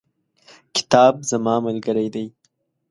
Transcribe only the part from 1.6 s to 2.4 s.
ملګری دی.